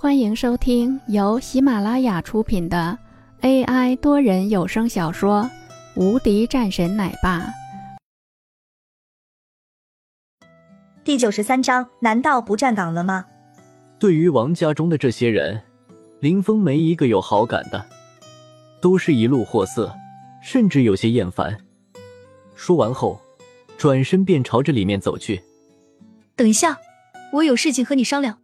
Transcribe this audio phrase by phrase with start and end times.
[0.00, 2.96] 欢迎收听由喜马拉雅出品的
[3.40, 5.42] AI 多人有声小说
[6.00, 7.40] 《无敌战神奶爸》
[11.02, 11.84] 第九十三章。
[11.98, 13.24] 难道不站岗了吗？
[13.98, 15.60] 对于王家中的这些人，
[16.20, 17.84] 林峰没一个有好感的，
[18.80, 19.92] 都是一路货色，
[20.40, 21.58] 甚至有些厌烦。
[22.54, 23.20] 说完后，
[23.76, 25.42] 转身便朝着里面走去。
[26.36, 26.78] 等一下，
[27.32, 28.38] 我有事情和你商量。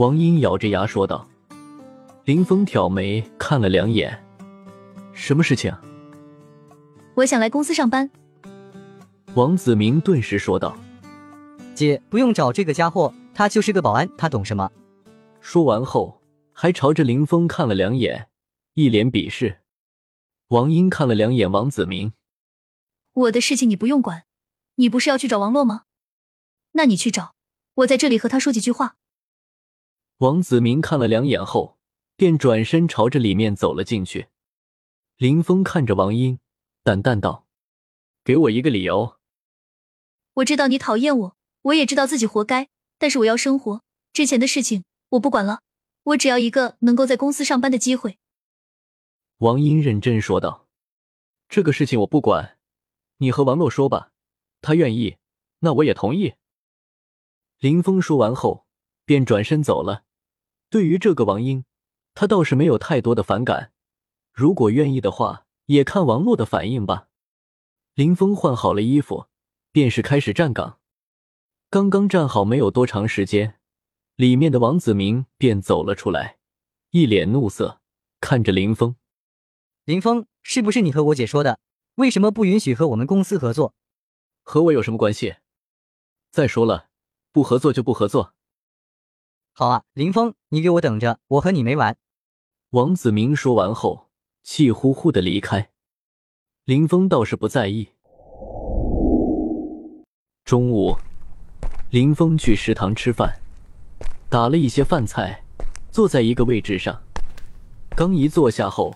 [0.00, 1.28] 王英咬着牙说道。
[2.24, 4.18] 林峰挑眉看了两眼，
[5.12, 5.70] 什么事情？
[7.16, 8.10] 我想来公司上班。
[9.34, 10.74] 王子明顿时说道
[11.76, 14.72] ：“姐，不用找这个家伙，他就是个保安，他懂什么？”
[15.42, 16.22] 说完后，
[16.54, 18.28] 还朝着林峰看了两眼，
[18.72, 19.60] 一脸鄙视。
[20.48, 22.14] 王英看了两眼王子明
[23.12, 24.24] ：“我的事情你不用管，
[24.76, 25.82] 你不是要去找王洛吗？
[26.72, 27.34] 那你去找，
[27.74, 28.96] 我在这里和他说几句话。”
[30.20, 31.78] 王子明看了两眼后，
[32.14, 34.28] 便转身朝着里面走了进去。
[35.16, 36.38] 林峰看着王英，
[36.82, 37.46] 淡淡道
[38.22, 39.16] ：“给我一个理由。”
[40.34, 42.68] 我知道你讨厌我，我也知道自己活该，
[42.98, 43.82] 但是我要生活。
[44.12, 45.62] 之前的事情我不管了，
[46.02, 48.18] 我只要一个能够在公司上班的机会。
[49.38, 50.68] 王英认真说道
[51.48, 52.58] ：“这个事情我不管，
[53.16, 54.12] 你和王洛说吧，
[54.60, 55.16] 他愿意，
[55.60, 56.34] 那我也同意。”
[57.58, 58.66] 林峰说完后，
[59.06, 60.04] 便转身走了。
[60.70, 61.64] 对于这个王英，
[62.14, 63.72] 他倒是没有太多的反感。
[64.32, 67.08] 如果愿意的话，也看王洛的反应吧。
[67.94, 69.26] 林峰换好了衣服，
[69.72, 70.78] 便是开始站岗。
[71.68, 73.58] 刚刚站好没有多长时间，
[74.14, 76.38] 里面的王子明便走了出来，
[76.90, 77.80] 一脸怒色
[78.20, 78.94] 看着林峰。
[79.84, 81.58] 林峰，是不是你和我姐说的？
[81.96, 83.74] 为什么不允许和我们公司合作？
[84.42, 85.36] 和我有什么关系？
[86.30, 86.88] 再说了，
[87.32, 88.34] 不合作就不合作。
[89.60, 91.94] 好啊，林峰，你给我等着，我和你没完！
[92.70, 94.06] 王子明说完后，
[94.42, 95.68] 气呼呼的离开。
[96.64, 97.90] 林峰倒是不在意。
[100.46, 100.96] 中午，
[101.90, 103.38] 林峰去食堂吃饭，
[104.30, 105.44] 打了一些饭菜，
[105.90, 107.02] 坐在一个位置上。
[107.94, 108.94] 刚一坐下后，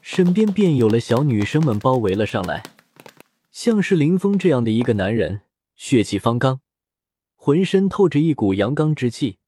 [0.00, 2.62] 身边便有了小女生们包围了上来。
[3.50, 5.40] 像是林峰这样的一个男人，
[5.74, 6.60] 血气方刚，
[7.34, 9.38] 浑身透着一股阳刚之气。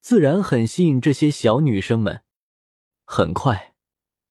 [0.00, 2.22] 自然很吸引这些小女生们。
[3.04, 3.74] 很快，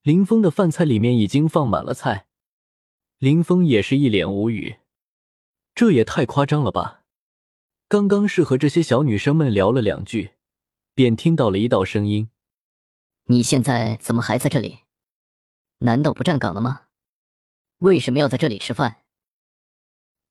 [0.02, 2.28] 林峰的饭菜里面已经放满了菜，
[3.18, 4.78] 林峰也是一脸无语，
[5.76, 7.04] 这也太夸张了吧！
[7.88, 10.34] 刚刚是和这些小女生们聊了两句，
[10.94, 12.30] 便听到了一道声音
[13.26, 14.80] ：“你现在怎么还在这里？
[15.80, 16.88] 难道不站岗了吗？
[17.80, 19.04] 为什么要在这里吃饭？”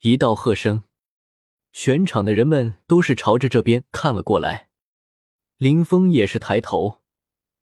[0.00, 0.84] 一道喝声，
[1.72, 4.67] 全场的人们都是朝着这边看了过来。
[5.58, 7.00] 林峰也是抬头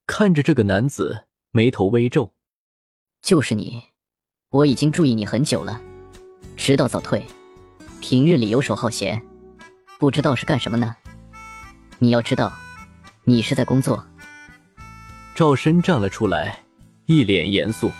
[0.06, 2.34] 看着这个男子，眉头微皱。
[3.22, 3.84] 就是你，
[4.50, 5.80] 我已经注意你很久了，
[6.58, 7.24] 迟到早退，
[8.02, 9.22] 平日里游手好闲，
[9.98, 10.94] 不知道是干什么呢？
[11.98, 12.52] 你要知道，
[13.24, 14.06] 你是在工作。
[15.34, 16.64] 赵深站了出来，
[17.06, 17.90] 一脸严肃。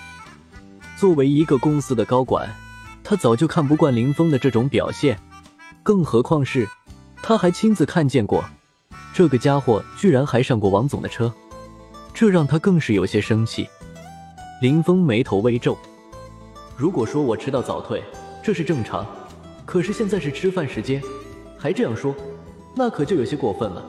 [0.98, 2.54] 作为一个公司的高管，
[3.02, 5.18] 他早就看不惯林峰的这种表现，
[5.82, 6.68] 更何况是
[7.22, 8.44] 他还亲自看见过。
[9.16, 11.32] 这个家伙居然还上过王总的车，
[12.12, 13.66] 这让他更是有些生气。
[14.60, 15.74] 林峰眉头微皱，
[16.76, 18.04] 如果说我迟到早退，
[18.42, 19.06] 这是正常，
[19.64, 21.02] 可是现在是吃饭时间，
[21.56, 22.14] 还这样说，
[22.74, 23.82] 那可就有些过分了，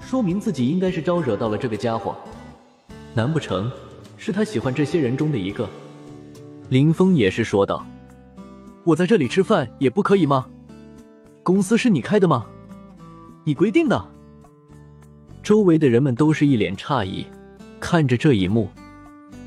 [0.00, 2.14] 说明自己应该是招惹到了这个家伙，
[3.14, 3.72] 难不成
[4.18, 5.66] 是他喜欢这些人中的一个？
[6.68, 7.86] 林峰也是说道
[8.84, 10.44] ：“我在这里吃饭也不可以吗？
[11.42, 12.44] 公司是你开的吗？
[13.44, 14.04] 你规定的。”
[15.48, 17.26] 周围的人们都是一脸诧异，
[17.80, 18.68] 看着这一幕，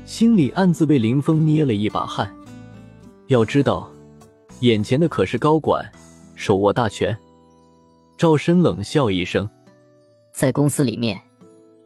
[0.04, 2.28] 心里暗自为林峰捏了一把汗。
[3.28, 3.88] 要知道，
[4.62, 5.88] 眼前的可是高管，
[6.34, 7.16] 手握大权。
[8.18, 9.48] 赵深冷笑一声
[10.34, 11.20] ：“在公司里面，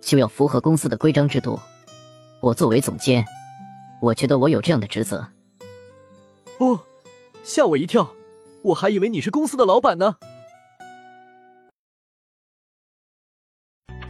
[0.00, 1.60] 就要符合公司的规章制度。
[2.40, 3.22] 我作为总监，
[4.00, 5.28] 我觉得我有这样的职责。”
[6.56, 6.80] 哦，
[7.44, 8.14] 吓我一跳，
[8.62, 10.16] 我还以为你是公司的老板呢。